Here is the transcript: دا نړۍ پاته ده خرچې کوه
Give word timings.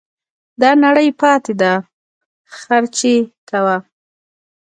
دا 0.61 0.69
نړۍ 0.85 1.09
پاته 1.19 1.53
ده 1.61 1.73
خرچې 2.57 3.15
کوه 3.49 3.77